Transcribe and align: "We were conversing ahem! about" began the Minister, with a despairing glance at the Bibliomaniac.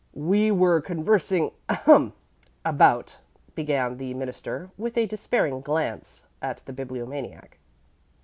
"We 0.15 0.49
were 0.49 0.81
conversing 0.81 1.51
ahem! 1.69 2.13
about" 2.65 3.19
began 3.53 3.97
the 3.97 4.15
Minister, 4.15 4.71
with 4.75 4.97
a 4.97 5.05
despairing 5.05 5.61
glance 5.61 6.25
at 6.41 6.63
the 6.65 6.73
Bibliomaniac. 6.73 7.59